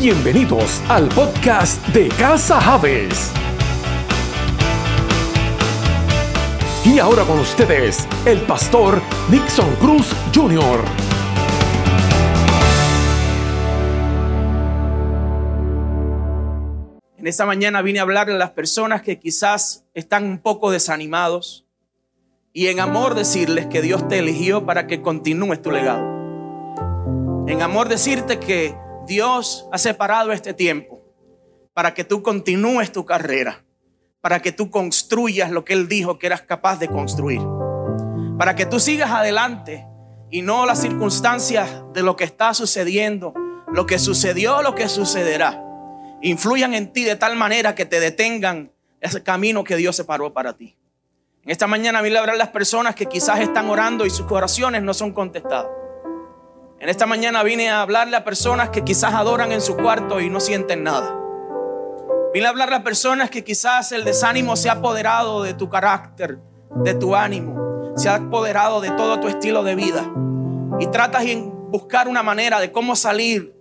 [0.00, 3.30] Bienvenidos al podcast de Casa Javes.
[6.84, 9.00] Y ahora con ustedes, el pastor
[9.30, 10.84] Nixon Cruz Jr.
[17.16, 21.66] En esta mañana vine a hablarle a las personas que quizás están un poco desanimados
[22.52, 26.02] y en amor decirles que Dios te eligió para que continúes tu legado.
[27.46, 28.74] En amor decirte que
[29.06, 31.02] Dios ha separado este tiempo
[31.72, 33.64] para que tú continúes tu carrera,
[34.20, 37.42] para que tú construyas lo que Él dijo que eras capaz de construir,
[38.38, 39.86] para que tú sigas adelante
[40.30, 43.34] y no las circunstancias de lo que está sucediendo,
[43.72, 45.62] lo que sucedió, lo que sucederá,
[46.22, 50.56] influyan en ti de tal manera que te detengan ese camino que Dios separó para
[50.56, 50.76] ti.
[51.42, 54.94] En esta mañana a hablar las personas que quizás están orando y sus oraciones no
[54.94, 55.83] son contestadas.
[56.84, 60.28] En esta mañana vine a hablarle a personas que quizás adoran en su cuarto y
[60.28, 61.18] no sienten nada.
[62.34, 66.40] Vine a hablarle a personas que quizás el desánimo se ha apoderado de tu carácter,
[66.84, 70.12] de tu ánimo, se ha apoderado de todo tu estilo de vida.
[70.78, 73.56] Y tratas de buscar una manera de cómo salir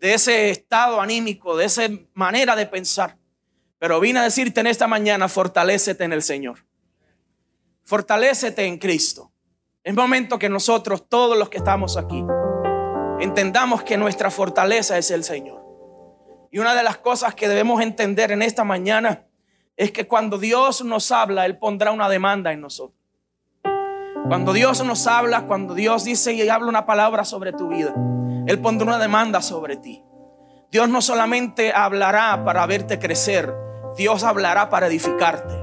[0.00, 3.18] de ese estado anímico, de esa manera de pensar.
[3.78, 6.66] Pero vine a decirte en esta mañana, fortalécete en el Señor.
[7.84, 9.30] Fortalécete en Cristo.
[9.84, 12.24] Es momento que nosotros, todos los que estamos aquí,
[13.20, 15.64] entendamos que nuestra fortaleza es el Señor.
[16.50, 19.26] Y una de las cosas que debemos entender en esta mañana
[19.76, 22.98] es que cuando Dios nos habla, Él pondrá una demanda en nosotros.
[24.26, 27.94] Cuando Dios nos habla, cuando Dios dice y habla una palabra sobre tu vida,
[28.46, 30.02] Él pondrá una demanda sobre ti.
[30.70, 33.54] Dios no solamente hablará para verte crecer,
[33.96, 35.54] Dios hablará para edificarte.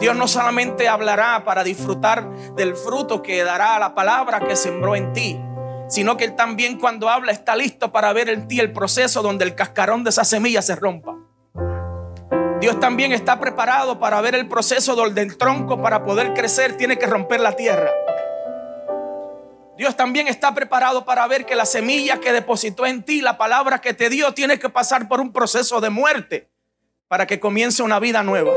[0.00, 5.12] Dios no solamente hablará para disfrutar del fruto que dará la palabra que sembró en
[5.12, 5.38] ti,
[5.90, 9.44] sino que Él también cuando habla está listo para ver en ti el proceso donde
[9.44, 11.16] el cascarón de esa semilla se rompa.
[12.60, 16.96] Dios también está preparado para ver el proceso donde el tronco para poder crecer tiene
[16.96, 17.90] que romper la tierra.
[19.76, 23.80] Dios también está preparado para ver que la semilla que depositó en ti, la palabra
[23.80, 26.50] que te dio, tiene que pasar por un proceso de muerte
[27.08, 28.52] para que comience una vida nueva.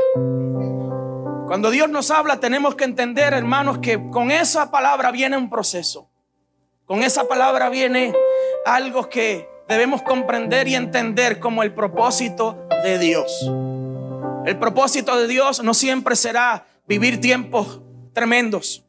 [1.46, 6.10] Cuando Dios nos habla, tenemos que entender, hermanos, que con esa palabra viene un proceso.
[6.86, 8.12] Con esa palabra viene
[8.66, 13.50] algo que debemos comprender y entender como el propósito de Dios.
[14.44, 17.80] El propósito de Dios no siempre será vivir tiempos
[18.12, 18.84] tremendos.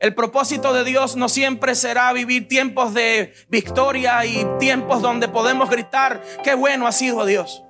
[0.00, 5.70] El propósito de Dios no siempre será vivir tiempos de victoria y tiempos donde podemos
[5.70, 7.62] gritar, qué bueno ha sido Dios.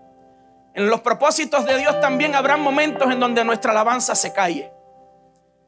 [0.75, 4.72] En los propósitos de Dios también habrá momentos en donde nuestra alabanza se calle.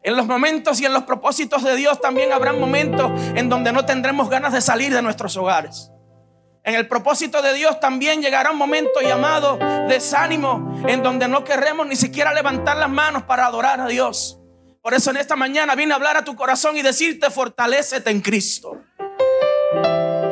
[0.04, 3.86] En los momentos y en los propósitos de Dios también habrá momentos en donde no
[3.86, 5.90] tendremos ganas de salir de nuestros hogares.
[6.62, 11.86] En el propósito de Dios también llegará un momento llamado desánimo en donde no querremos
[11.86, 14.38] ni siquiera levantar las manos para adorar a Dios.
[14.82, 18.20] Por eso en esta mañana vine a hablar a tu corazón y decirte fortalécete en
[18.20, 18.82] Cristo.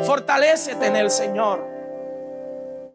[0.05, 1.72] Fortalécete en el Señor.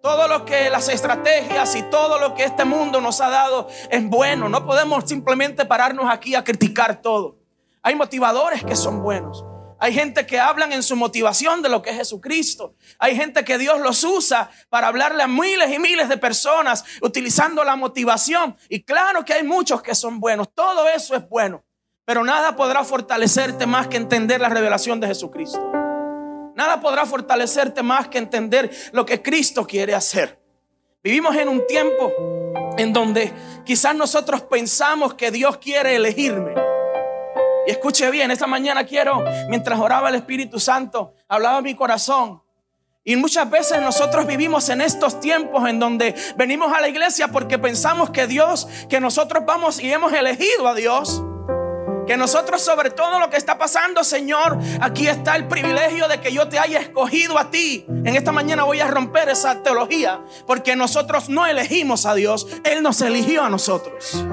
[0.03, 4.05] Todo lo que las estrategias y todo lo que este mundo nos ha dado es
[4.05, 4.49] bueno.
[4.49, 7.37] No podemos simplemente pararnos aquí a criticar todo.
[7.83, 9.45] Hay motivadores que son buenos.
[9.81, 12.75] Hay gente que hablan en su motivación de lo que es Jesucristo.
[12.99, 17.63] Hay gente que Dios los usa para hablarle a miles y miles de personas utilizando
[17.65, 18.57] la motivación.
[18.69, 20.53] Y claro que hay muchos que son buenos.
[20.53, 21.65] Todo eso es bueno.
[22.05, 25.88] Pero nada podrá fortalecerte más que entender la revelación de Jesucristo.
[26.59, 30.41] Nada podrá fortalecerte más que entender lo que Cristo quiere hacer.
[31.05, 32.13] Vivimos en un tiempo
[32.77, 33.33] en donde
[33.65, 36.53] quizás nosotros pensamos que Dios quiere elegirme.
[37.65, 42.43] Y escuche bien, esta mañana quiero, mientras oraba el Espíritu Santo, hablaba mi corazón.
[43.05, 47.61] Y muchas veces nosotros vivimos en estos tiempos en donde venimos a la iglesia porque
[47.61, 51.23] pensamos que Dios, que nosotros vamos y hemos elegido a Dios.
[52.09, 56.33] Que nosotros sobre todo lo que está pasando, Señor, aquí está el privilegio de que
[56.33, 57.85] yo te haya escogido a ti.
[57.87, 62.83] En esta mañana voy a romper esa teología, porque nosotros no elegimos a Dios, Él
[62.83, 64.25] nos eligió a nosotros.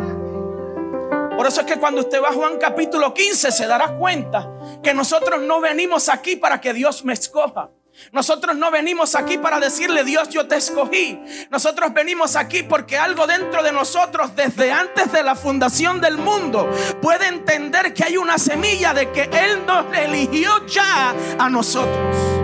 [1.36, 4.50] Por eso es que cuando usted va a Juan capítulo 15 se dará cuenta
[4.82, 7.72] que nosotros no venimos aquí para que Dios me escoja.
[8.12, 11.20] Nosotros no venimos aquí para decirle, Dios, yo te escogí.
[11.50, 16.70] Nosotros venimos aquí porque algo dentro de nosotros, desde antes de la fundación del mundo,
[17.02, 22.35] puede entender que hay una semilla de que Él nos eligió ya a nosotros.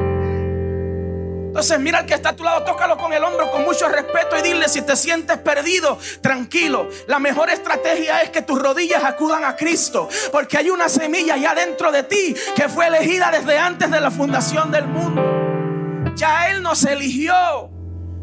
[1.52, 4.38] Entonces mira al que está a tu lado, tócalo con el hombro con mucho respeto
[4.40, 6.88] y dile si te sientes perdido, tranquilo.
[7.08, 11.54] La mejor estrategia es que tus rodillas acudan a Cristo, porque hay una semilla ya
[11.54, 16.16] dentro de ti que fue elegida desde antes de la fundación del mundo.
[16.16, 17.34] Ya Él nos eligió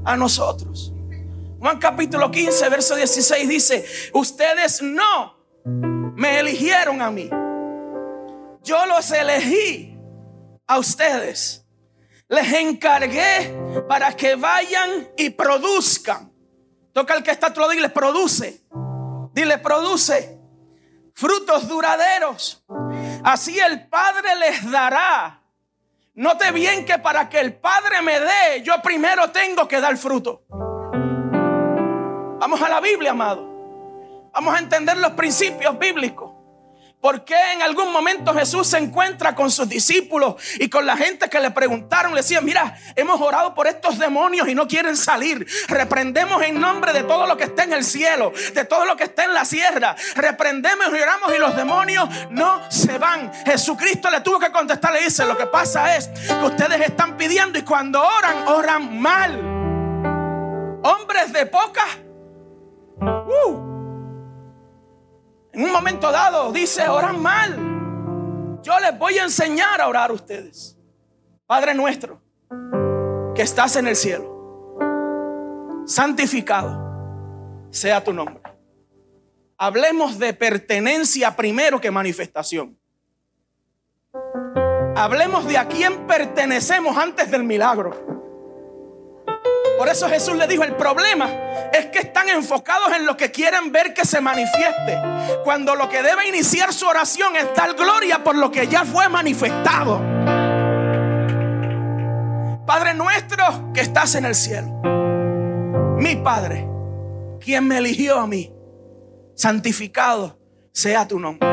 [0.07, 0.95] a nosotros.
[1.59, 3.85] Juan capítulo 15, verso 16 dice,
[4.15, 5.37] ustedes no
[5.67, 7.29] me eligieron a mí.
[8.63, 9.99] Yo los elegí
[10.67, 11.68] a ustedes.
[12.29, 13.55] Les encargué
[13.89, 16.31] para que vayan y produzcan.
[16.93, 18.63] Toca el que está todo y les produce.
[19.33, 20.39] Dile, produce
[21.15, 22.65] frutos duraderos.
[23.25, 25.43] Así el Padre les dará.
[26.15, 30.45] Note bien que para que el Padre me dé, yo primero tengo que dar fruto.
[32.41, 33.47] Vamos a la Biblia, amado.
[34.33, 36.38] Vamos a entender los principios bíblicos.
[37.01, 41.29] ¿Por qué en algún momento Jesús se encuentra con sus discípulos y con la gente
[41.29, 42.13] que le preguntaron?
[42.13, 45.47] Le decían, mira, hemos orado por estos demonios y no quieren salir.
[45.69, 49.05] Reprendemos en nombre de todo lo que está en el cielo, de todo lo que
[49.05, 49.95] está en la sierra.
[50.17, 53.33] Reprendemos y oramos y los demonios no se van.
[53.47, 57.59] Jesucristo le tuvo que contestar, le dice, lo que pasa es que ustedes están pidiendo
[57.59, 59.39] y cuando oran, oran mal.
[60.83, 61.87] Hombres de poca
[63.01, 63.68] Uh.
[65.59, 68.61] En un momento dado dice, oran mal.
[68.63, 70.79] Yo les voy a enseñar a orar a ustedes.
[71.49, 72.23] Padre nuestro,
[73.35, 74.79] que estás en el cielo,
[75.85, 78.41] santificado sea tu nombre.
[79.57, 82.79] Hablemos de pertenencia primero que manifestación.
[84.95, 88.18] Hablemos de a quién pertenecemos antes del milagro.
[89.79, 91.31] Por eso Jesús le dijo, el problema
[91.73, 94.99] es que están enfocados en lo que quieren ver que se manifieste.
[95.45, 99.09] Cuando lo que debe iniciar su oración es dar gloria por lo que ya fue
[99.09, 100.03] manifestado.
[102.67, 104.69] Padre nuestro que estás en el cielo.
[105.97, 106.69] Mi Padre,
[107.41, 108.53] quien me eligió a mí,
[109.37, 110.41] santificado
[110.73, 111.49] sea tu nombre.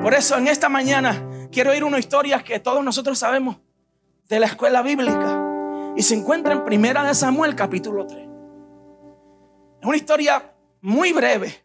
[0.00, 3.56] Por eso en esta mañana quiero oír una historia que todos nosotros sabemos
[4.28, 5.31] de la escuela bíblica.
[5.94, 8.20] Y se encuentra en Primera de Samuel capítulo 3.
[9.80, 11.64] Es una historia muy breve,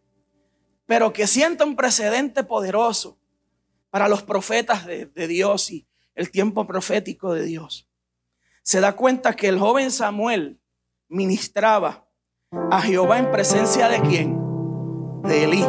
[0.85, 3.18] pero que sienta un precedente poderoso
[3.89, 7.88] para los profetas de, de Dios y el tiempo profético de Dios.
[8.63, 10.59] Se da cuenta que el joven Samuel
[11.07, 12.06] ministraba
[12.69, 14.38] a Jehová en presencia de quién?
[15.24, 15.65] De Elí.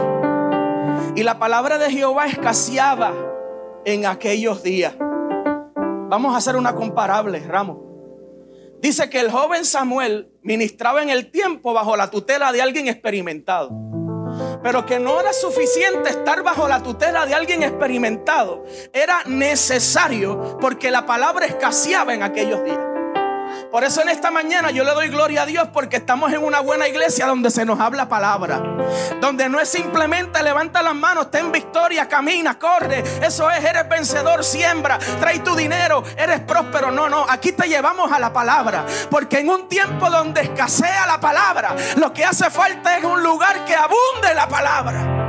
[1.15, 3.15] Y la palabra de Jehová escaseaba
[3.85, 4.97] en aquellos días.
[4.99, 7.88] Vamos a hacer una comparable, Ramos.
[8.81, 13.71] Dice que el joven Samuel ministraba en el tiempo bajo la tutela de alguien experimentado.
[14.63, 18.65] Pero que no era suficiente estar bajo la tutela de alguien experimentado.
[18.93, 22.98] Era necesario porque la palabra escaseaba en aquellos días.
[23.71, 26.61] Por eso en esta mañana yo le doy gloria a Dios porque estamos en una
[26.61, 28.63] buena iglesia donde se nos habla palabra.
[29.21, 33.05] Donde no es simplemente levanta las manos, ten victoria, camina, corre.
[33.23, 36.91] Eso es, eres vencedor, siembra, trae tu dinero, eres próspero.
[36.91, 38.87] No, no, aquí te llevamos a la palabra.
[39.11, 43.67] Porque en un tiempo donde escasea la palabra, lo que hace falta es un lugar
[43.67, 45.29] que abunde la palabra.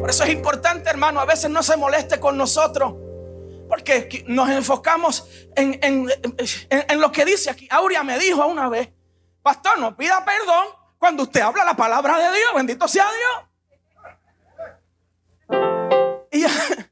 [0.00, 3.09] Por eso es importante, hermano, a veces no se moleste con nosotros.
[3.70, 6.08] Porque nos enfocamos en,
[6.98, 7.68] lo que dice aquí.
[7.70, 8.90] Aurea me dijo una vez,
[9.42, 10.66] pastor, no pida perdón
[10.98, 12.50] cuando usted habla la palabra de Dios.
[12.56, 13.06] Bendito sea
[15.48, 15.60] Dios.
[16.32, 16.48] Y yo,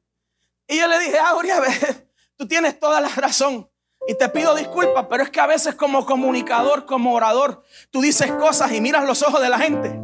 [0.68, 1.60] y yo le dije, Aurea,
[2.36, 3.68] tú tienes toda la razón.
[4.06, 8.30] Y te pido disculpas, pero es que a veces como comunicador, como orador, tú dices
[8.34, 10.00] cosas y miras los ojos de la gente.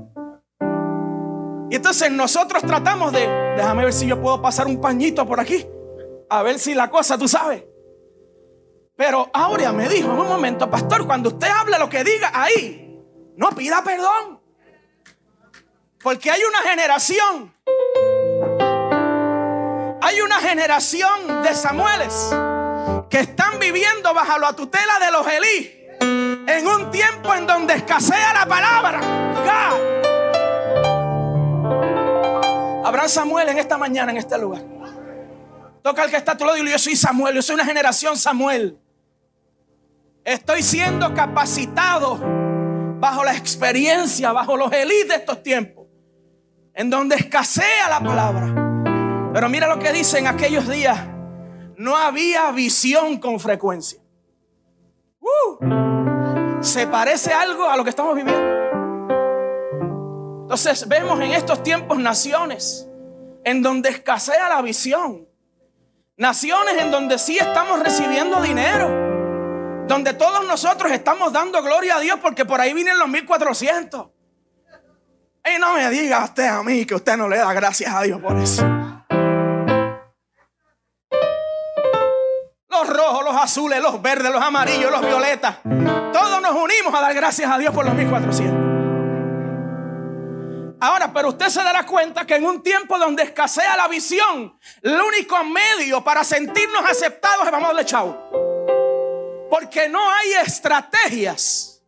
[1.71, 5.64] Y entonces nosotros tratamos de, déjame ver si yo puedo pasar un pañito por aquí
[6.38, 7.64] a ver si la cosa, tú sabes.
[8.97, 13.03] Pero Aurea me dijo en un momento, pastor, cuando usted hable lo que diga ahí,
[13.37, 14.41] no pida perdón.
[16.03, 17.55] Porque hay una generación,
[20.00, 22.31] hay una generación de Samueles
[23.09, 25.85] que están viviendo bajo la tutela de los Elí
[26.47, 29.00] en un tiempo en donde escasea la palabra.
[32.85, 34.74] Habrá Samuel en esta mañana, en este lugar.
[35.85, 38.17] Toca al que está a tu lado y yo soy Samuel, yo soy una generación
[38.17, 38.79] Samuel.
[40.25, 42.19] Estoy siendo capacitado
[42.99, 45.85] bajo la experiencia, bajo los élites de estos tiempos,
[46.73, 49.31] en donde escasea la palabra.
[49.35, 50.99] Pero mira lo que dice en aquellos días,
[51.76, 54.00] no había visión con frecuencia.
[55.21, 58.43] Uh, se parece algo a lo que estamos viviendo.
[60.45, 62.88] Entonces vemos en estos tiempos naciones
[63.45, 65.34] en donde escasea la visión.
[66.16, 69.85] Naciones en donde sí estamos recibiendo dinero.
[69.88, 74.06] Donde todos nosotros estamos dando gloria a Dios porque por ahí vienen los 1400.
[75.44, 78.21] Y no me diga usted a mí que usted no le da gracias a Dios
[78.21, 78.64] por eso.
[82.68, 85.56] Los rojos, los azules, los verdes, los amarillos, los violetas.
[86.12, 88.63] Todos nos unimos a dar gracias a Dios por los 1400.
[90.85, 95.00] Ahora, pero usted se dará cuenta que en un tiempo donde escasea la visión, el
[95.00, 99.49] único medio para sentirnos aceptados es vamos a darle chao.
[99.49, 101.83] Porque no hay estrategias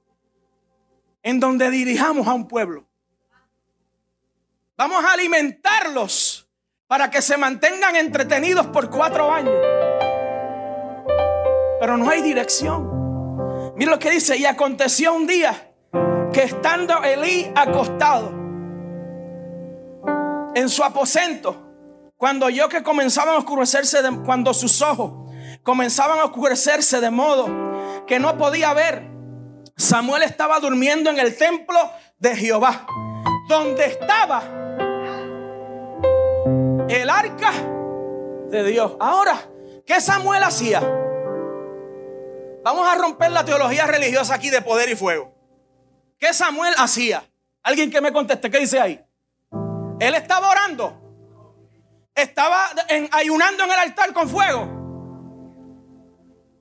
[1.22, 2.86] en donde dirijamos a un pueblo.
[4.78, 6.48] Vamos a alimentarlos
[6.86, 9.60] para que se mantengan entretenidos por cuatro años.
[11.80, 13.74] Pero no hay dirección.
[13.76, 15.70] Mira lo que dice, y aconteció un día
[16.32, 18.35] que estando Elí acostado
[20.56, 21.54] en su aposento,
[22.16, 25.30] cuando yo que comenzaban a oscurecerse, cuando sus ojos
[25.62, 27.46] comenzaban a oscurecerse de modo
[28.06, 29.06] que no podía ver,
[29.76, 31.78] Samuel estaba durmiendo en el templo
[32.18, 32.86] de Jehová,
[33.50, 34.44] donde estaba
[36.88, 37.52] el arca
[38.48, 38.96] de Dios.
[38.98, 39.38] Ahora,
[39.84, 40.80] ¿qué Samuel hacía?
[42.64, 45.34] Vamos a romper la teología religiosa aquí de poder y fuego.
[46.18, 47.24] ¿Qué Samuel hacía?
[47.62, 49.05] Alguien que me conteste, ¿qué dice ahí?
[50.00, 51.02] Él estaba orando.
[52.14, 52.70] Estaba
[53.12, 54.68] ayunando en el altar con fuego.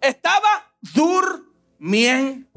[0.02, 2.52] Estaba durmiendo.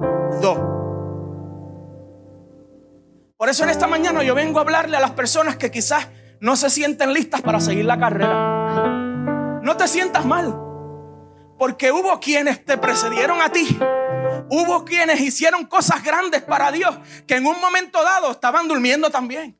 [3.36, 6.08] Por eso en esta mañana yo vengo a hablarle a las personas que quizás
[6.40, 9.60] no se sienten listas para seguir la carrera.
[9.62, 10.58] No te sientas mal.
[11.58, 13.78] Porque hubo quienes te precedieron a ti.
[14.50, 19.57] Hubo quienes hicieron cosas grandes para Dios que en un momento dado estaban durmiendo también.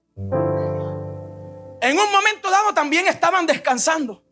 [1.80, 4.22] En un momento dado también estaban descansando.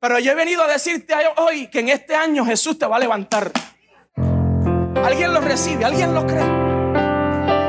[0.00, 2.98] Pero yo he venido a decirte hoy que en este año Jesús te va a
[2.98, 3.50] levantar.
[5.02, 6.64] Alguien lo recibe, alguien lo cree.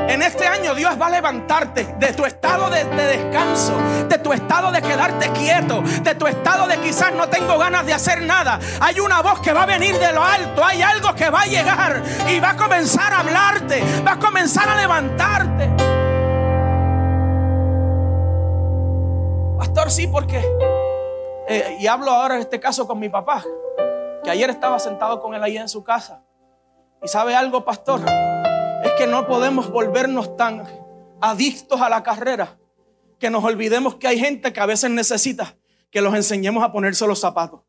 [0.08, 3.76] En este año Dios va a levantarte de tu estado de, descanso,
[4.08, 7.94] de tu estado de quedarte quieto, de tu estado de quizás no tengo ganas de
[7.94, 8.60] hacer nada.
[8.80, 11.46] Hay una voz que va a venir de lo alto, hay algo que va a
[11.46, 15.95] llegar y va a comenzar a hablarte, va a comenzar a levantarte.
[19.88, 20.42] Sí, porque...
[21.48, 23.44] Eh, y hablo ahora en este caso con mi papá,
[24.24, 26.24] que ayer estaba sentado con él ahí en su casa.
[27.02, 28.00] Y sabe algo, pastor,
[28.82, 30.64] es que no podemos volvernos tan
[31.20, 32.58] adictos a la carrera
[33.20, 35.54] que nos olvidemos que hay gente que a veces necesita
[35.90, 37.60] que los enseñemos a ponerse los zapatos.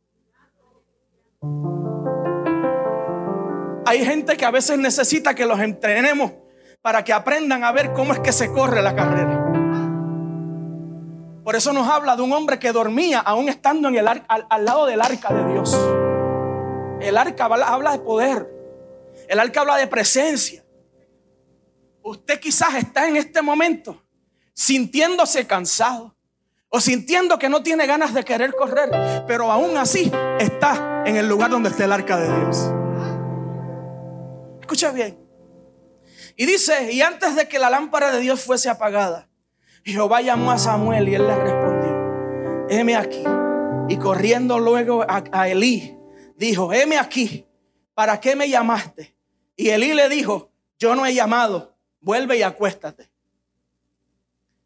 [3.85, 6.31] Hay gente que a veces necesita que los entrenemos
[6.81, 9.36] para que aprendan a ver cómo es que se corre la carrera.
[11.47, 14.85] Por eso nos habla de un hombre que dormía aún estando en el al, lado
[14.85, 15.73] del arca de Dios.
[16.99, 18.53] El arca habla de poder.
[19.29, 20.65] El arca habla de presencia.
[22.03, 24.03] Usted quizás está en este momento
[24.53, 26.13] sintiéndose cansado
[26.67, 28.89] o sintiendo que no tiene ganas de querer correr,
[29.25, 30.11] pero aún así
[30.41, 32.73] está en el lugar donde está el arca de Dios.
[34.59, 35.17] Escucha bien.
[36.35, 39.26] Y dice, y antes de que la lámpara de Dios fuese apagada,
[39.91, 43.23] Jehová llamó a Samuel y él le respondió, heme aquí.
[43.87, 45.97] Y corriendo luego a, Elí,
[46.35, 47.47] dijo, heme aquí,
[47.93, 49.15] ¿para qué me llamaste?
[49.55, 53.09] Y Elí le dijo, yo no he llamado, vuelve y acuéstate.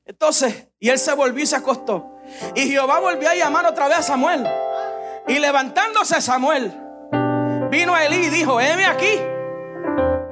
[0.05, 2.17] Entonces, y él se volvió y se acostó.
[2.55, 4.43] Y Jehová volvió a llamar otra vez a Samuel.
[5.27, 6.73] Y levantándose Samuel,
[7.69, 9.19] vino a Elí y dijo, heme aquí,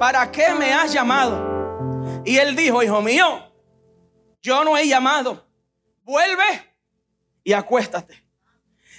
[0.00, 2.22] ¿para qué me has llamado?
[2.24, 3.49] Y él dijo, hijo mío,
[4.42, 5.46] yo no he llamado.
[6.02, 6.74] Vuelve
[7.44, 8.24] y acuéstate.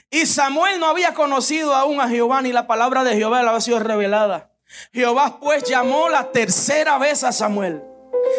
[0.09, 3.61] Y Samuel no había conocido aún a Jehová, ni la palabra de Jehová le había
[3.61, 4.51] sido revelada.
[4.93, 7.81] Jehová pues llamó la tercera vez a Samuel.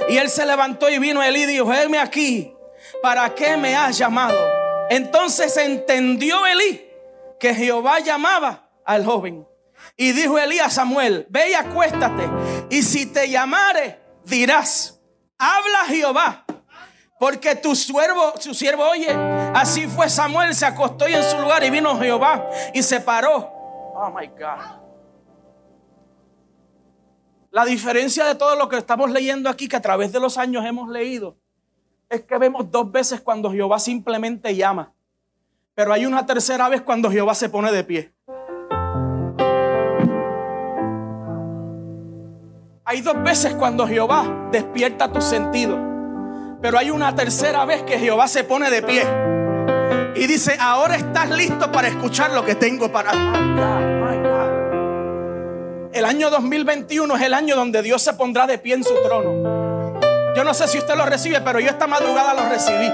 [0.09, 2.55] Y él se levantó y vino a él y dijo, Heme aquí,
[3.03, 4.39] ¿para qué me has llamado?
[4.91, 6.87] Entonces entendió Elí
[7.41, 9.47] que Jehová llamaba al joven.
[9.97, 12.29] Y dijo Elí a Samuel, ve y acuéstate.
[12.71, 15.01] Y si te llamare, dirás,
[15.39, 16.45] habla Jehová
[17.23, 19.09] porque tu siervo, su siervo oye.
[19.55, 23.49] Así fue Samuel, se acostó y en su lugar y vino Jehová y se paró.
[23.95, 24.81] Oh my God.
[27.53, 30.65] La diferencia de todo lo que estamos leyendo aquí, que a través de los años
[30.65, 31.37] hemos leído,
[32.09, 34.93] es que vemos dos veces cuando Jehová simplemente llama.
[35.77, 38.13] Pero hay una tercera vez cuando Jehová se pone de pie.
[42.85, 45.92] Hay dos veces cuando Jehová despierta tus sentidos.
[46.63, 49.05] Pero hay una tercera vez que Jehová se pone de pie
[50.15, 53.11] y dice, ahora estás listo para escuchar lo que tengo para...
[55.93, 60.01] El año 2021 es el año donde Dios se pondrá de pie en su trono.
[60.37, 62.89] Yo no sé si usted lo recibe, pero yo esta madrugada lo recibí.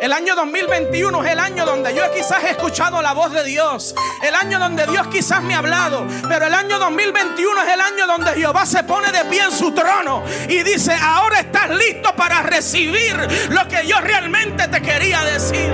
[0.00, 3.96] El año 2021 es el año donde yo quizás he escuchado la voz de Dios.
[4.22, 6.06] El año donde Dios quizás me ha hablado.
[6.28, 9.72] Pero el año 2021 es el año donde Jehová se pone de pie en su
[9.72, 13.16] trono y dice, ahora estás listo para recibir
[13.50, 15.72] lo que yo realmente te quería decir.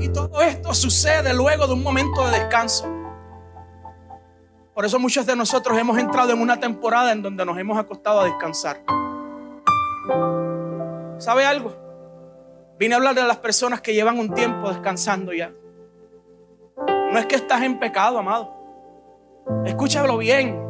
[0.00, 2.88] Y todo esto sucede luego de un momento de descanso.
[4.74, 8.22] Por eso muchos de nosotros hemos entrado en una temporada en donde nos hemos acostado
[8.22, 8.80] a descansar.
[11.18, 11.74] ¿Sabe algo?
[12.78, 15.52] Vine a hablar de las personas que llevan un tiempo descansando ya.
[17.12, 18.52] No es que estás en pecado, amado.
[19.64, 20.60] Escúchalo bien.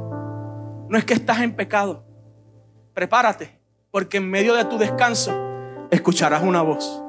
[0.89, 2.05] No es que estás en pecado.
[2.93, 3.59] Prepárate,
[3.91, 5.33] porque en medio de tu descanso
[5.91, 7.03] escucharás una voz.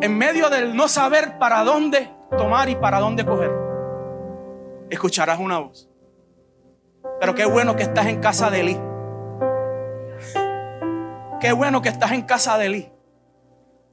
[0.00, 3.52] En medio del no saber para dónde tomar y para dónde coger,
[4.90, 5.88] escucharás una voz.
[7.20, 8.91] Pero qué bueno que estás en casa de Eli.
[11.42, 12.92] Qué bueno que estás en casa de Eli.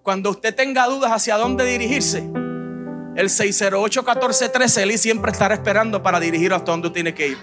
[0.04, 6.54] Cuando usted tenga dudas hacia dónde dirigirse, el 608-1413, Eli siempre estará esperando para dirigir
[6.54, 7.38] hasta donde tiene que ir.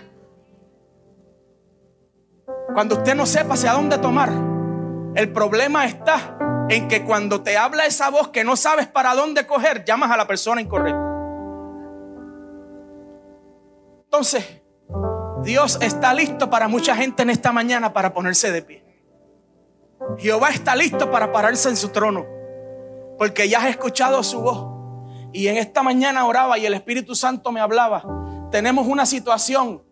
[2.73, 4.31] Cuando usted no sepa hacia dónde tomar,
[5.17, 9.45] el problema está en que cuando te habla esa voz que no sabes para dónde
[9.45, 11.03] coger, llamas a la persona incorrecta.
[14.05, 14.63] Entonces,
[15.43, 18.86] Dios está listo para mucha gente en esta mañana para ponerse de pie.
[20.19, 22.27] Jehová está listo para pararse en su trono.
[23.19, 24.77] Porque ya has escuchado su voz.
[25.33, 28.05] Y en esta mañana oraba y el Espíritu Santo me hablaba.
[28.51, 29.83] Tenemos una situación.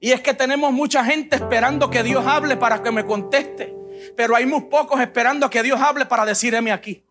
[0.00, 3.74] Y es que tenemos mucha gente esperando que Dios hable para que me conteste.
[4.16, 7.04] Pero hay muy pocos esperando que Dios hable para decirme aquí.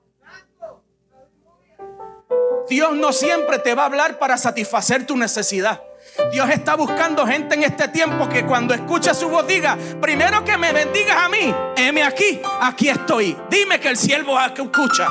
[2.69, 5.81] Dios no siempre te va a hablar para satisfacer tu necesidad.
[6.31, 10.57] Dios está buscando gente en este tiempo que cuando escuche su voz diga, primero que
[10.57, 13.37] me bendigas a mí, heme aquí, aquí estoy.
[13.49, 15.07] Dime que el siervo escucha.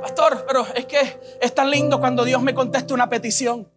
[0.00, 3.70] Pastor, pero es que es tan lindo cuando Dios me contesta una petición.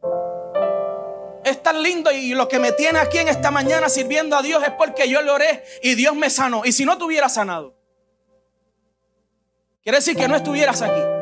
[1.43, 4.63] Es tan lindo y lo que me tiene aquí en esta mañana sirviendo a Dios
[4.63, 6.61] es porque yo le oré y Dios me sanó.
[6.63, 7.75] Y si no te hubiera sanado,
[9.83, 11.20] quiere decir que no estuvieras aquí.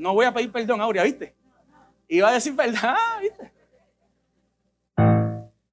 [0.00, 1.34] No voy a pedir perdón, Aurea, ¿viste?
[2.08, 3.52] Iba a decir perdón, ¿viste?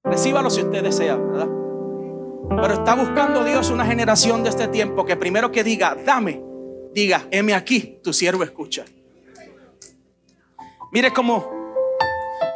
[0.04, 1.48] Recíbalo si usted desea, ¿verdad?
[2.50, 6.44] Pero está buscando Dios una generación de este tiempo que primero que diga, dame,
[6.94, 8.84] diga, heme aquí, tu siervo escucha.
[10.92, 11.50] Mire cómo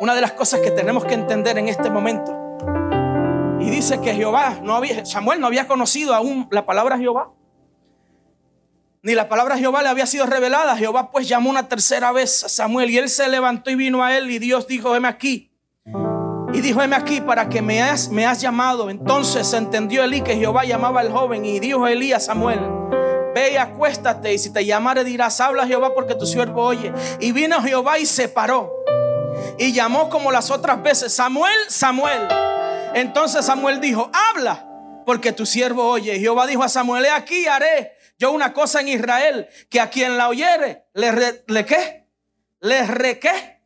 [0.02, 2.38] una de las cosas que tenemos que entender en este momento.
[3.62, 4.62] Y dice que Jehová
[5.06, 7.32] Samuel no había conocido aún la palabra Jehová
[9.04, 10.78] ni la palabra Jehová le había sido revelada.
[10.78, 14.16] Jehová pues llamó una tercera vez a Samuel y él se levantó y vino a
[14.16, 15.52] él y Dios dijo, heme aquí.
[16.54, 18.10] Y dijo, heme aquí para que me has,
[18.40, 18.90] llamado.
[18.90, 22.60] Entonces entendió Elí que Jehová llamaba al joven y dijo Elí a Samuel,
[23.34, 26.94] ve y acuéstate y si te llamare dirás, habla Jehová porque tu siervo oye.
[27.20, 28.72] Y vino Jehová y se paró
[29.58, 32.28] y llamó como las otras veces, Samuel, Samuel.
[32.94, 34.68] Entonces Samuel dijo, habla
[35.06, 36.20] porque tu siervo oye.
[36.20, 40.16] Jehová dijo a Samuel, he aquí haré yo una cosa en Israel, que a quien
[40.16, 42.08] la oyere, le, le qué?
[42.62, 43.64] Re qué?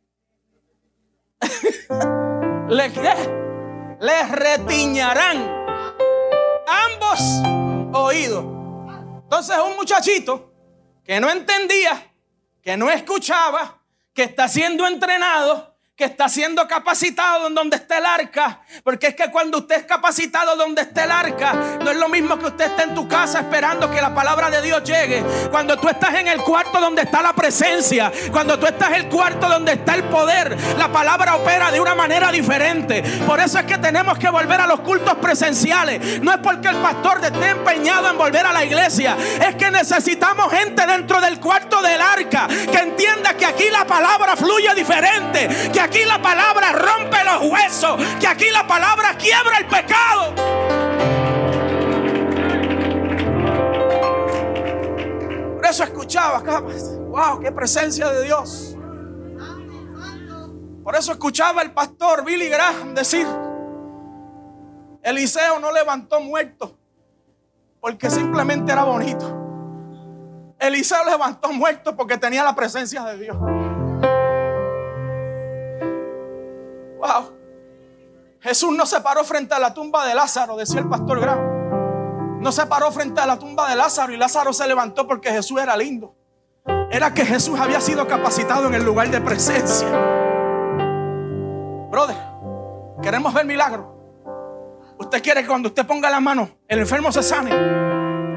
[2.94, 3.98] qué?
[4.00, 5.46] Le retiñarán
[6.66, 7.20] ambos
[7.92, 8.46] oídos.
[9.24, 10.54] Entonces un muchachito
[11.04, 12.14] que no entendía,
[12.62, 13.82] que no escuchaba,
[14.14, 18.60] que está siendo entrenado, que está siendo capacitado donde está el arca.
[18.84, 22.38] Porque es que cuando usted es capacitado donde está el arca, no es lo mismo
[22.38, 25.24] que usted esté en tu casa esperando que la palabra de Dios llegue.
[25.50, 29.08] Cuando tú estás en el cuarto donde está la presencia, cuando tú estás en el
[29.08, 33.02] cuarto donde está el poder, la palabra opera de una manera diferente.
[33.26, 36.20] Por eso es que tenemos que volver a los cultos presenciales.
[36.20, 40.52] No es porque el pastor esté empeñado en volver a la iglesia, es que necesitamos
[40.52, 43.15] gente dentro del cuarto del arca que entienda
[43.56, 48.66] aquí la palabra fluye diferente, que aquí la palabra rompe los huesos, que aquí la
[48.66, 50.34] palabra quiebra el pecado.
[55.54, 56.42] Por eso escuchaba,
[57.08, 58.76] wow, qué presencia de Dios.
[60.84, 63.26] Por eso escuchaba el pastor Billy Graham decir,
[65.02, 66.76] Eliseo no levantó muerto
[67.80, 69.45] porque simplemente era bonito.
[70.58, 73.36] Eliseo levantó muerto porque tenía la presencia de Dios.
[78.40, 82.40] Jesús no se paró frente a la tumba de Lázaro, decía el pastor Graham.
[82.40, 85.60] No se paró frente a la tumba de Lázaro y Lázaro se levantó porque Jesús
[85.60, 86.14] era lindo.
[86.90, 89.88] Era que Jesús había sido capacitado en el lugar de presencia.
[91.90, 92.16] Brother,
[93.02, 93.86] Queremos ver milagros.
[94.98, 97.50] Usted quiere que cuando usted ponga la mano, el enfermo se sane.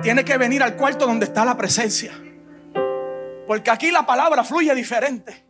[0.02, 2.14] Tiene que venir al cuarto donde está la presencia.
[3.46, 5.46] Porque aquí la palabra fluye diferente.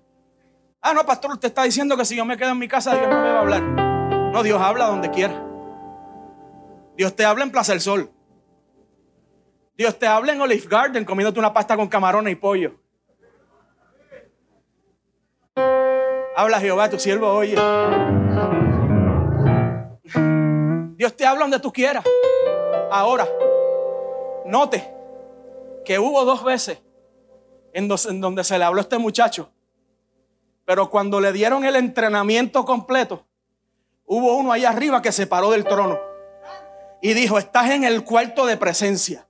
[0.82, 3.10] Ah, no, pastor, usted está diciendo que si yo me quedo en mi casa, Dios
[3.10, 3.62] no me va a hablar.
[3.62, 5.44] No, Dios habla donde quiera.
[6.96, 8.12] Dios te habla en Plaza del Sol.
[9.78, 12.80] Dios te habla en Olive Garden comiéndote una pasta con camarones y pollo.
[16.36, 17.56] Habla Jehová, tu siervo oye.
[20.96, 22.04] Dios te habla donde tú quieras.
[22.92, 23.28] Ahora,
[24.46, 24.94] note
[25.86, 26.80] que hubo dos veces
[27.74, 27.88] en
[28.22, 29.52] donde se le habló a este muchacho.
[30.66, 33.26] Pero cuando le dieron el entrenamiento completo,
[34.06, 35.98] hubo uno ahí arriba que se paró del trono
[37.02, 39.28] y dijo, estás en el cuarto de presencia.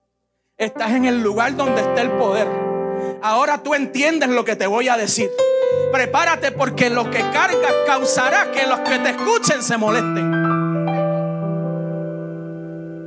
[0.58, 2.48] Estás en el lugar donde está el poder.
[3.22, 5.30] Ahora tú entiendes lo que te voy a decir.
[5.92, 10.34] Prepárate porque lo que cargas causará que los que te escuchen se molesten.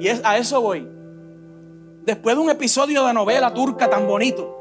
[0.00, 0.91] Y a eso voy.
[2.04, 4.58] Después de un episodio de novela turca tan bonito,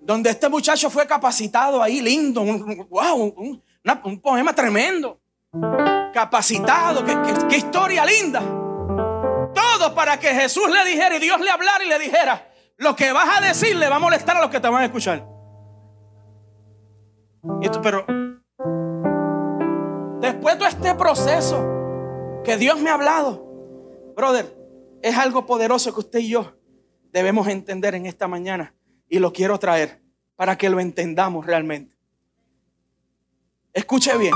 [0.00, 3.34] donde este muchacho fue capacitado ahí, lindo, un, wow,
[4.04, 5.20] un, poema tremendo,
[6.12, 7.04] capacitado,
[7.48, 8.40] qué historia linda.
[9.54, 13.12] Todo para que Jesús le dijera y Dios le hablara y le dijera, lo que
[13.12, 15.26] vas a decir le va a molestar a los que te van a escuchar.
[17.82, 18.06] Pero
[20.20, 23.44] después de este proceso que Dios me ha hablado,
[24.16, 24.63] brother,
[25.04, 26.54] es algo poderoso que usted y yo
[27.12, 28.74] debemos entender en esta mañana
[29.06, 30.00] y lo quiero traer
[30.34, 31.94] para que lo entendamos realmente.
[33.74, 34.32] Escuche bien.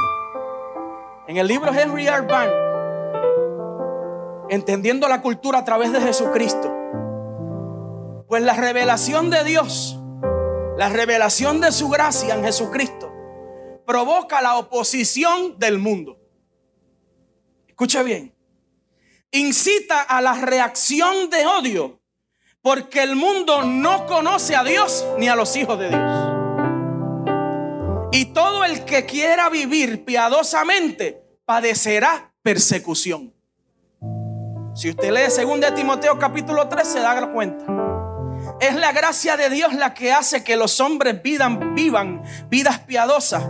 [1.26, 2.26] En el libro Henry R.
[4.50, 6.70] entendiendo la cultura a través de Jesucristo,
[8.28, 9.98] pues la revelación de Dios,
[10.76, 13.10] la revelación de su gracia en Jesucristo,
[13.86, 16.18] provoca la oposición del mundo.
[17.68, 18.37] Escuche bien.
[19.30, 22.00] Incita a la reacción de odio
[22.62, 26.38] porque el mundo no conoce a Dios ni a los hijos de Dios.
[28.12, 33.34] Y todo el que quiera vivir piadosamente padecerá persecución.
[34.74, 37.64] Si usted lee 2 Timoteo capítulo 3 se da cuenta.
[38.60, 43.44] Es la gracia de Dios la que hace que los hombres vivan, vivan vidas piadosas.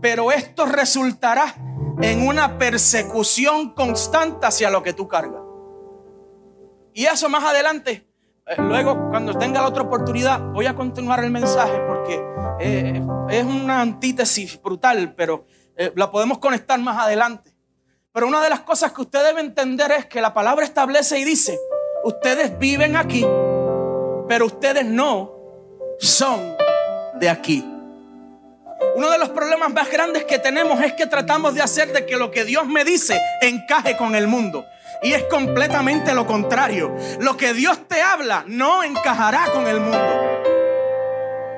[0.00, 1.54] Pero esto resultará
[2.00, 5.42] en una persecución constante hacia lo que tú cargas.
[6.94, 8.08] Y eso más adelante
[8.48, 12.18] eh, luego, cuando tenga la otra oportunidad, voy a continuar el mensaje porque
[12.60, 15.44] eh, es una antítesis brutal, pero
[15.76, 17.52] eh, la podemos conectar más adelante.
[18.10, 21.24] Pero una de las cosas que usted debe entender es que la palabra establece y
[21.24, 21.58] dice,
[22.04, 23.26] ustedes viven aquí,
[24.26, 25.30] pero ustedes no
[25.98, 26.56] son
[27.20, 27.77] de aquí.
[28.94, 32.16] Uno de los problemas más grandes que tenemos es que tratamos de hacer de que
[32.16, 34.64] lo que Dios me dice encaje con el mundo.
[35.02, 36.96] Y es completamente lo contrario.
[37.20, 40.42] Lo que Dios te habla no encajará con el mundo.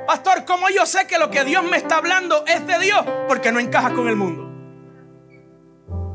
[0.07, 3.05] Pastor, ¿cómo yo sé que lo que Dios me está hablando es de Dios?
[3.29, 4.49] Porque no encaja con el mundo.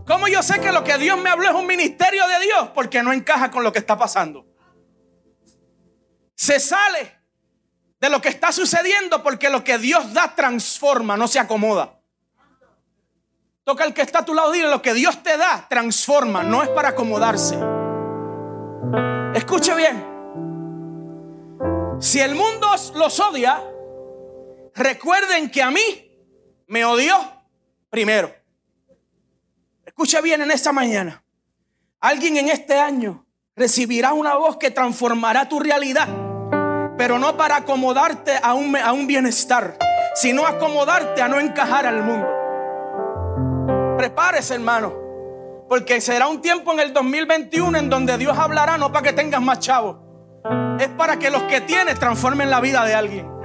[0.06, 2.70] ¿Cómo yo sé que lo que Dios me habló es un ministerio de Dios?
[2.76, 4.46] Porque no encaja con lo que está pasando.
[6.36, 7.15] Se sale
[8.06, 12.00] de lo que está sucediendo porque lo que Dios da transforma, no se acomoda.
[13.64, 16.62] Toca el que está a tu lado, dile lo que Dios te da, transforma, no
[16.62, 17.58] es para acomodarse.
[19.34, 20.06] Escuche bien.
[22.00, 23.64] Si el mundo los odia,
[24.76, 26.16] recuerden que a mí
[26.68, 27.18] me odió
[27.90, 28.32] primero.
[29.84, 31.24] Escuche bien en esta mañana.
[32.02, 36.08] Alguien en este año recibirá una voz que transformará tu realidad,
[36.98, 39.78] pero no para acomodarte a un, a un bienestar,
[40.16, 42.28] sino acomodarte a no encajar al mundo.
[43.98, 44.94] Prepárese, hermano.
[45.68, 49.42] Porque será un tiempo en el 2021 en donde Dios hablará no para que tengas
[49.42, 49.98] más chavos.
[50.80, 53.36] Es para que los que tienes transformen la vida de alguien.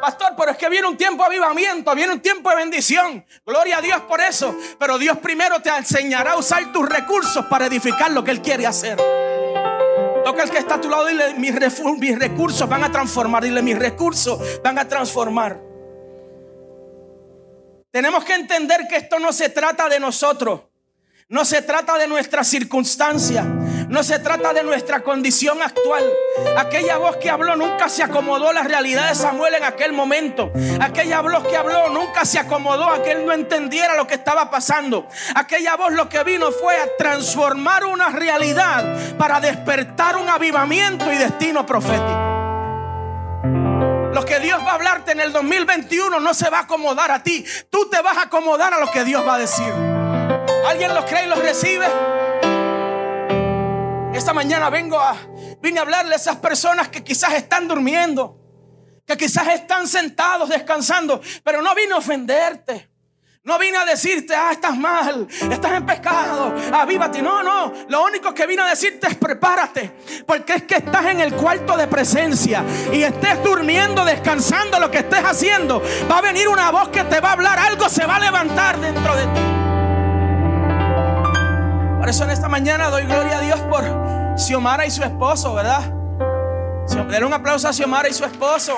[0.00, 3.24] Pastor, pero es que viene un tiempo de avivamiento, viene un tiempo de bendición.
[3.46, 4.54] Gloria a Dios por eso.
[4.78, 8.66] Pero Dios primero te enseñará a usar tus recursos para edificar lo que Él quiere
[8.66, 8.98] hacer.
[10.24, 11.54] Toca el que está a tu lado y dile, mis,
[11.98, 13.42] mis recursos van a transformar.
[13.42, 15.60] Dile, mis recursos van a transformar.
[17.90, 20.62] Tenemos que entender que esto no se trata de nosotros.
[21.28, 23.44] No se trata de nuestra circunstancia.
[23.90, 26.04] No se trata de nuestra condición actual.
[26.56, 30.52] Aquella voz que habló nunca se acomodó a la realidad de Samuel en aquel momento.
[30.80, 34.48] Aquella voz que habló nunca se acomodó a que él no entendiera lo que estaba
[34.48, 35.08] pasando.
[35.34, 41.16] Aquella voz lo que vino fue a transformar una realidad para despertar un avivamiento y
[41.16, 42.30] destino profético.
[44.14, 47.24] Lo que Dios va a hablarte en el 2021 no se va a acomodar a
[47.24, 47.44] ti.
[47.70, 49.72] Tú te vas a acomodar a lo que Dios va a decir.
[50.68, 51.86] ¿Alguien lo cree y lo recibe?
[54.20, 55.16] Esta mañana vengo a,
[55.62, 58.36] vine a hablarle a esas personas que quizás están durmiendo,
[59.06, 62.90] que quizás están sentados descansando, pero no vine a ofenderte.
[63.42, 67.22] No vine a decirte, ah, estás mal, estás en pecado, avívate.
[67.22, 67.72] No, no.
[67.88, 69.90] Lo único que vine a decirte es prepárate.
[70.26, 74.98] Porque es que estás en el cuarto de presencia y estés durmiendo, descansando lo que
[74.98, 75.82] estés haciendo.
[76.12, 78.78] Va a venir una voz que te va a hablar, algo se va a levantar
[78.78, 79.69] dentro de ti.
[82.10, 83.84] Eso en esta mañana doy gloria a Dios por
[84.36, 85.94] Xiomara y su esposo, ¿verdad?
[87.08, 88.74] Denle un aplauso a Xiomara y su esposo.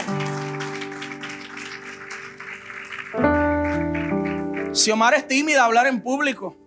[4.75, 6.59] Xiomara es tímida a hablar en público.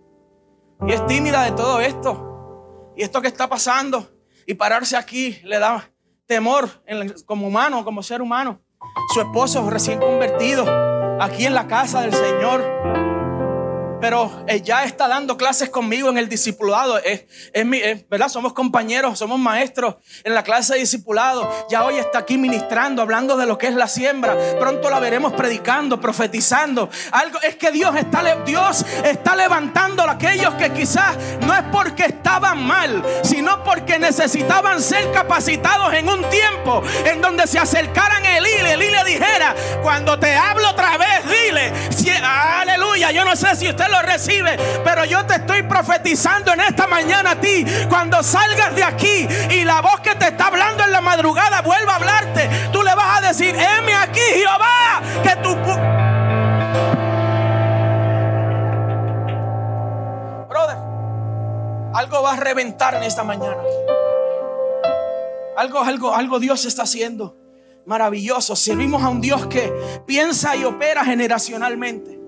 [0.84, 2.92] Y es tímida de todo esto.
[2.96, 4.10] Y esto que está pasando.
[4.44, 5.88] Y pararse aquí le da
[6.26, 6.68] temor
[7.26, 8.60] como humano, como ser humano.
[9.14, 10.64] Su esposo recién convertido
[11.20, 13.05] aquí en la casa del Señor
[14.00, 17.00] pero ella está dando clases conmigo en el discipulado.
[18.08, 18.28] ¿verdad?
[18.28, 21.48] Somos compañeros, somos maestros en la clase de discipulado.
[21.68, 24.36] Ya hoy está aquí ministrando, hablando de lo que es la siembra.
[24.58, 26.88] Pronto la veremos predicando, profetizando.
[27.12, 32.04] Algo es que Dios está, Dios está levantando a aquellos que quizás no es porque
[32.04, 38.38] estaban mal, sino porque necesitaban ser capacitados en un tiempo en donde se acercaran a
[38.38, 38.50] Elí.
[38.66, 41.72] Elí le dijera, cuando te hablo otra vez, dile,
[42.22, 44.56] aleluya, yo no sé si usted lo recibe.
[44.84, 47.64] Pero yo te estoy profetizando en esta mañana a ti.
[47.88, 51.92] Cuando salgas de aquí y la voz que te está hablando en la madrugada vuelva
[51.92, 55.54] a hablarte, tú le vas a decir, heme aquí Jehová, que tu...
[60.48, 60.76] Brother,
[61.94, 63.56] algo va a reventar en esta mañana.
[65.56, 67.36] Algo, algo, algo Dios está haciendo
[67.86, 68.54] maravilloso.
[68.54, 69.72] Servimos a un Dios que
[70.06, 72.25] piensa y opera generacionalmente.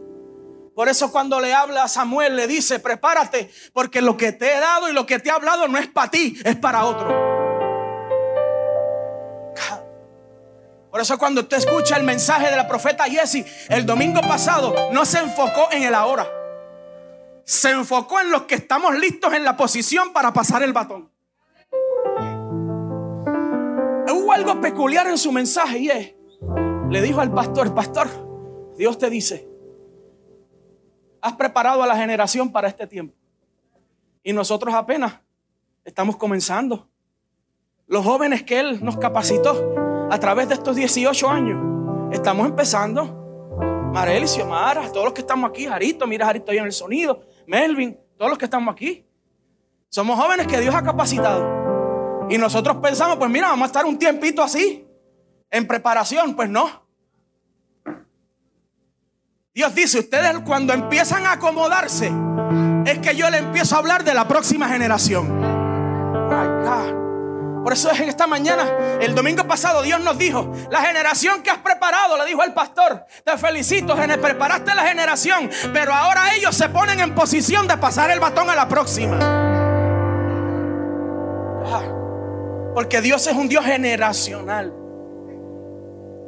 [0.78, 4.60] Por eso cuando le habla a Samuel le dice, prepárate, porque lo que te he
[4.60, 7.08] dado y lo que te he hablado no es para ti, es para otro.
[10.88, 15.04] Por eso cuando usted escucha el mensaje de la profeta Jesse el domingo pasado, no
[15.04, 16.30] se enfocó en el ahora.
[17.42, 21.10] Se enfocó en los que estamos listos en la posición para pasar el batón.
[24.12, 26.14] Hubo algo peculiar en su mensaje y es,
[26.88, 28.08] le dijo al pastor, pastor,
[28.76, 29.47] Dios te dice,
[31.20, 33.14] has preparado a la generación para este tiempo.
[34.22, 35.14] Y nosotros apenas
[35.84, 36.88] estamos comenzando.
[37.86, 43.14] Los jóvenes que Él nos capacitó a través de estos 18 años, estamos empezando.
[43.92, 47.98] Marel Xiomara, todos los que estamos aquí, Jarito, mira Jarito ahí en el sonido, Melvin,
[48.16, 49.06] todos los que estamos aquí.
[49.88, 52.26] Somos jóvenes que Dios ha capacitado.
[52.28, 54.86] Y nosotros pensamos, pues mira, vamos a estar un tiempito así,
[55.50, 56.36] en preparación.
[56.36, 56.87] Pues no.
[59.58, 62.12] Dios dice, ustedes cuando empiezan a acomodarse,
[62.86, 65.26] es que yo le empiezo a hablar de la próxima generación.
[67.64, 68.68] Por eso es en esta mañana,
[69.00, 73.04] el domingo pasado, Dios nos dijo, la generación que has preparado, le dijo el pastor,
[73.24, 78.20] te felicito, preparaste la generación, pero ahora ellos se ponen en posición de pasar el
[78.20, 79.18] batón a la próxima.
[82.76, 84.72] Porque Dios es un Dios generacional.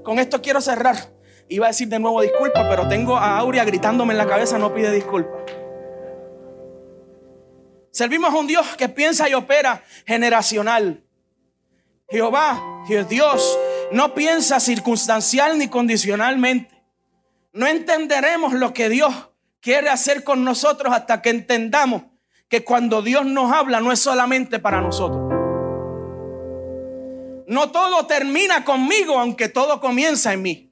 [0.03, 1.20] Con esto quiero cerrar.
[1.53, 4.73] Iba a decir de nuevo disculpa, pero tengo a Aurea gritándome en la cabeza, no
[4.73, 5.37] pide disculpa.
[7.91, 11.03] Servimos a un Dios que piensa y opera generacional.
[12.09, 13.59] Jehová, Dios,
[13.91, 16.85] no piensa circunstancial ni condicionalmente.
[17.53, 19.13] No entenderemos lo que Dios
[19.61, 22.05] quiere hacer con nosotros hasta que entendamos
[22.49, 25.21] que cuando Dios nos habla no es solamente para nosotros.
[27.49, 30.70] No todo termina conmigo, aunque todo comienza en mí.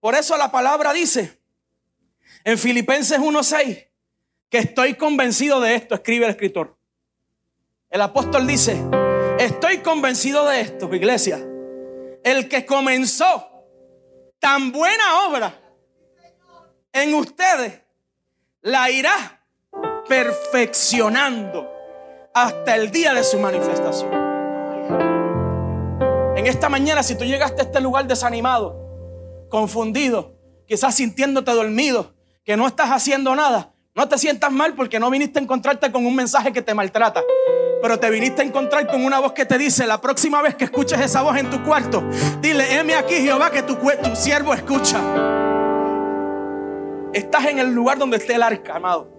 [0.00, 1.38] Por eso la palabra dice
[2.44, 3.88] en Filipenses 1:6
[4.48, 6.76] que estoy convencido de esto, escribe el escritor.
[7.90, 8.80] El apóstol dice,
[9.38, 11.38] estoy convencido de esto, iglesia.
[12.22, 13.66] El que comenzó
[14.38, 15.54] tan buena obra
[16.92, 17.80] en ustedes,
[18.62, 19.44] la irá
[20.08, 21.70] perfeccionando
[22.34, 24.10] hasta el día de su manifestación.
[26.36, 28.87] En esta mañana, si tú llegaste a este lugar desanimado,
[29.48, 35.10] confundido, quizás sintiéndote dormido, que no estás haciendo nada, no te sientas mal porque no
[35.10, 37.22] viniste a encontrarte con un mensaje que te maltrata.
[37.82, 40.64] Pero te viniste a encontrar con una voz que te dice, la próxima vez que
[40.64, 42.02] escuches esa voz en tu cuarto,
[42.40, 45.00] dile, heme aquí Jehová que tu, tu siervo escucha.
[47.12, 49.10] Estás en el lugar donde esté el arca, amado.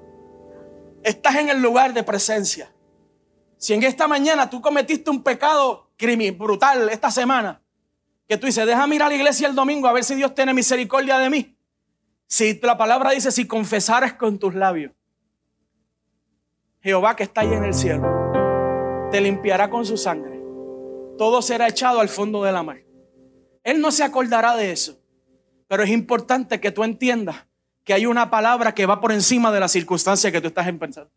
[1.04, 2.72] Estás en el lugar de presencia.
[3.58, 7.62] Si en esta mañana tú cometiste un pecado criminal brutal esta semana,
[8.30, 10.54] Que tú dices, déjame ir a la iglesia el domingo a ver si Dios tiene
[10.54, 11.58] misericordia de mí.
[12.28, 14.92] Si la palabra dice, si confesares con tus labios,
[16.82, 20.40] Jehová que está ahí en el cielo, te limpiará con su sangre.
[21.18, 22.84] Todo será echado al fondo de la mar.
[23.64, 25.02] Él no se acordará de eso.
[25.68, 27.48] Pero es importante que tú entiendas
[27.84, 31.10] que hay una palabra que va por encima de la circunstancia que tú estás enfrentando.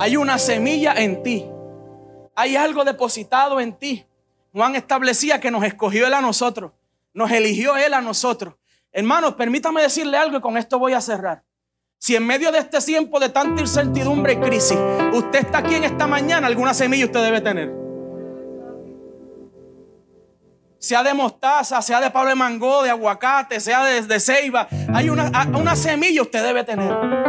[0.00, 1.46] Hay una semilla en ti.
[2.34, 4.04] Hay algo depositado en ti.
[4.58, 6.72] Juan establecía que nos escogió Él a nosotros.
[7.14, 8.54] Nos eligió Él a nosotros.
[8.90, 11.44] Hermanos, permítame decirle algo y con esto voy a cerrar.
[11.96, 14.76] Si en medio de este tiempo de tanta incertidumbre y crisis,
[15.12, 17.72] usted está aquí en esta mañana, alguna semilla usted debe tener.
[20.80, 25.08] Sea de mostaza, sea de pablo de mango, de aguacate, sea de, de ceiba, hay
[25.08, 27.27] una, una semilla usted debe tener.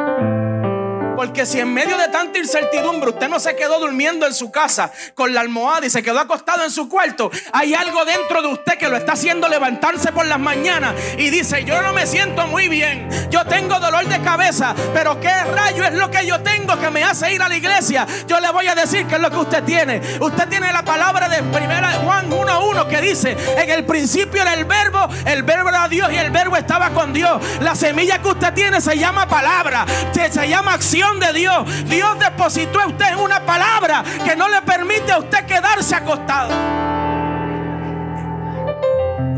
[1.20, 4.90] Porque si en medio de tanta incertidumbre usted no se quedó durmiendo en su casa
[5.16, 8.78] con la almohada y se quedó acostado en su cuarto, hay algo dentro de usted
[8.78, 12.70] que lo está haciendo levantarse por las mañanas y dice, yo no me siento muy
[12.70, 16.90] bien, yo tengo dolor de cabeza, pero ¿qué rayo es lo que yo tengo que
[16.90, 18.08] me hace ir a la iglesia?
[18.26, 20.02] Yo le voy a decir qué es lo que usted tiene.
[20.22, 24.64] Usted tiene la palabra de primera Juan 1.1 que dice, en el principio era el
[24.64, 27.42] verbo, el verbo era Dios y el verbo estaba con Dios.
[27.60, 31.86] La semilla que usted tiene se llama palabra, se llama acción de Dios.
[31.86, 36.50] Dios depositó en usted una palabra que no le permite a usted quedarse acostado.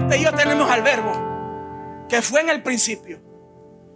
[0.04, 3.22] Usted y yo tenemos al verbo que fue en el principio.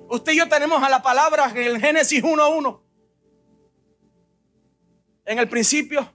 [0.09, 2.81] Usted y yo tenemos a la palabra en el Génesis 1.1.
[5.25, 6.07] En el principio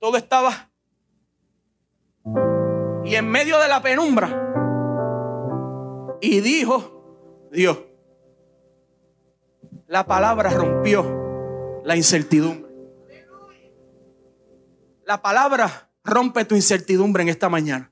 [0.00, 0.70] todo estaba
[3.04, 4.48] y en medio de la penumbra.
[6.20, 7.89] Y dijo Dios.
[9.90, 12.70] La palabra rompió la incertidumbre.
[15.04, 17.90] La palabra rompe tu incertidumbre en esta mañana.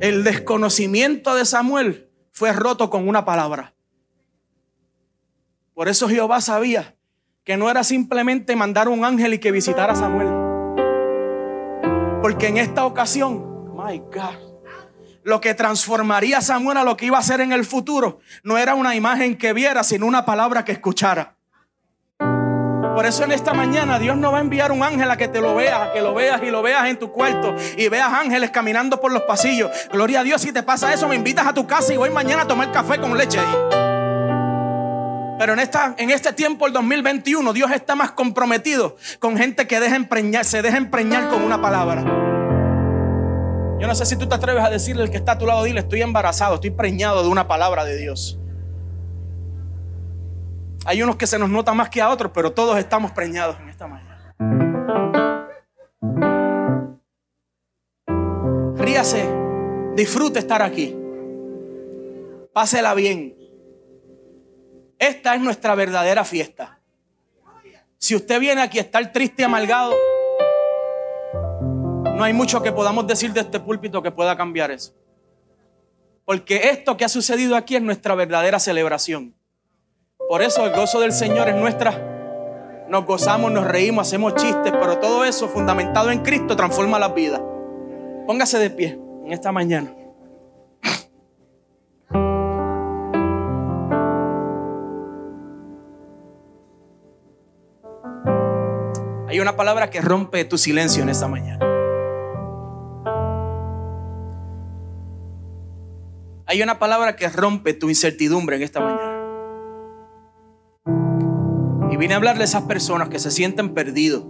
[0.00, 3.74] El desconocimiento de Samuel fue roto con una palabra.
[5.74, 6.96] Por eso Jehová sabía
[7.44, 10.28] que no era simplemente mandar un ángel y que visitara a Samuel.
[12.22, 14.51] Porque en esta ocasión, my God,
[15.24, 18.58] lo que transformaría a Samuel a lo que iba a ser en el futuro no
[18.58, 21.36] era una imagen que viera, sino una palabra que escuchara.
[22.94, 25.40] Por eso en esta mañana Dios no va a enviar un ángel a que te
[25.40, 28.50] lo veas, a que lo veas y lo veas en tu cuarto y veas ángeles
[28.50, 29.70] caminando por los pasillos.
[29.90, 32.42] Gloria a Dios, si te pasa eso, me invitas a tu casa y voy mañana
[32.42, 33.56] a tomar café con leche ahí.
[35.38, 39.80] Pero en, esta, en este tiempo, el 2021, Dios está más comprometido con gente que
[39.80, 39.98] deja
[40.44, 42.21] se deja empreñar con una palabra.
[43.82, 45.64] Yo no sé si tú te atreves a decirle al que está a tu lado,
[45.64, 48.38] dile, estoy embarazado, estoy preñado de una palabra de Dios.
[50.84, 53.68] Hay unos que se nos nota más que a otros, pero todos estamos preñados en
[53.68, 54.36] esta mañana.
[58.76, 59.28] Ríase,
[59.96, 60.96] disfrute estar aquí.
[62.52, 63.36] Pásela bien.
[64.96, 66.78] Esta es nuestra verdadera fiesta.
[67.98, 69.92] Si usted viene aquí a estar triste y amargado,
[72.14, 74.92] no hay mucho que podamos decir de este púlpito que pueda cambiar eso.
[76.24, 79.34] Porque esto que ha sucedido aquí es nuestra verdadera celebración.
[80.28, 82.86] Por eso el gozo del Señor es nuestra.
[82.88, 87.42] Nos gozamos, nos reímos, hacemos chistes, pero todo eso fundamentado en Cristo transforma la vida.
[88.26, 89.94] Póngase de pie en esta mañana.
[99.28, 101.71] Hay una palabra que rompe tu silencio en esta mañana.
[106.46, 109.20] Hay una palabra que rompe tu incertidumbre en esta mañana.
[111.90, 114.24] Y vine a hablarle a esas personas que se sienten perdidos,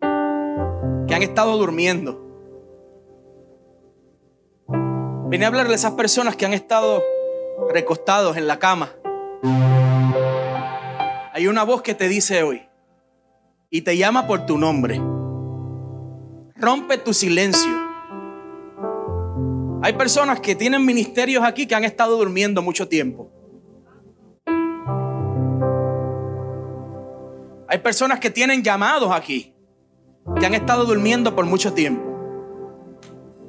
[0.00, 2.20] que han estado durmiendo.
[5.28, 7.02] Vine a hablarle a esas personas que han estado
[7.72, 8.90] recostados en la cama.
[11.32, 12.62] Hay una voz que te dice hoy
[13.70, 15.00] y te llama por tu nombre.
[16.56, 17.83] Rompe tu silencio.
[19.84, 23.30] Hay personas que tienen ministerios aquí que han estado durmiendo mucho tiempo.
[27.68, 29.54] Hay personas que tienen llamados aquí
[30.40, 32.02] que han estado durmiendo por mucho tiempo.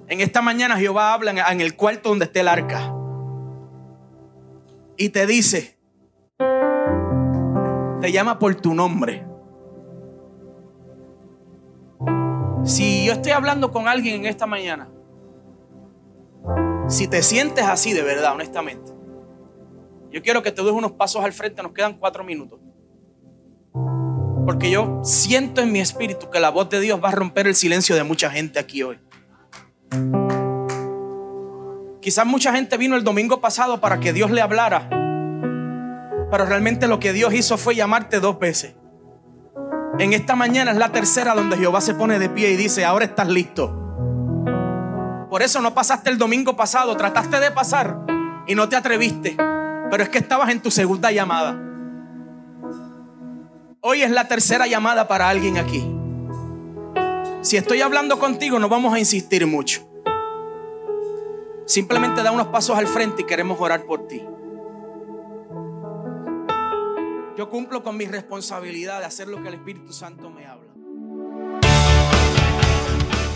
[0.09, 2.93] En esta mañana Jehová habla en el cuarto donde esté el arca
[4.97, 5.79] y te dice,
[8.01, 9.25] te llama por tu nombre.
[12.65, 14.89] Si yo estoy hablando con alguien en esta mañana
[16.87, 18.91] si te sientes así de verdad, honestamente,
[20.11, 22.59] yo quiero que te des unos pasos al frente, nos quedan cuatro minutos.
[24.45, 27.55] Porque yo siento en mi espíritu que la voz de Dios va a romper el
[27.55, 28.99] silencio de mucha gente aquí hoy.
[31.99, 34.87] Quizás mucha gente vino el domingo pasado para que Dios le hablara.
[36.31, 38.75] Pero realmente lo que Dios hizo fue llamarte dos veces.
[39.97, 43.05] En esta mañana es la tercera donde Jehová se pone de pie y dice, ahora
[43.05, 43.84] estás listo.
[45.35, 48.05] Por eso no pasaste el domingo pasado, trataste de pasar
[48.47, 49.35] y no te atreviste.
[49.91, 51.61] Pero es que estabas en tu segunda llamada.
[53.81, 55.85] Hoy es la tercera llamada para alguien aquí.
[57.41, 59.85] Si estoy hablando contigo, no vamos a insistir mucho.
[61.65, 64.25] Simplemente da unos pasos al frente y queremos orar por ti.
[67.35, 70.74] Yo cumplo con mi responsabilidad de hacer lo que el Espíritu Santo me habla.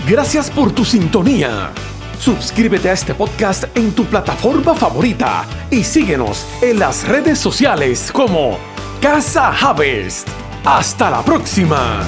[0.10, 1.72] Gracias por tu sintonía.
[2.20, 8.57] Suscríbete a este podcast en tu plataforma favorita y síguenos en las redes sociales como
[8.99, 10.28] Casa Harvest.
[10.66, 12.01] Hasta la próxima.